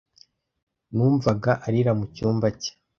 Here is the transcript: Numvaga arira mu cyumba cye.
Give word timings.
Numvaga 0.93 1.51
arira 1.65 1.91
mu 1.99 2.05
cyumba 2.15 2.47
cye. 2.61 2.71